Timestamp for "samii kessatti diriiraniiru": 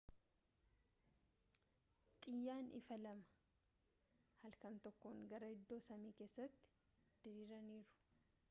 5.89-7.87